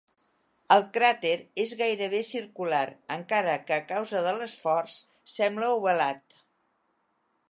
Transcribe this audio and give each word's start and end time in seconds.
El 0.75 0.85
cràter 0.93 1.33
és 1.63 1.73
gairebé 1.81 2.21
circular, 2.29 2.79
encara 3.17 3.59
que 3.67 3.77
a 3.77 3.85
causa 3.93 4.23
de 4.29 4.33
l'escorç 4.39 4.97
sembla 5.35 5.71
ovalat. 5.77 6.41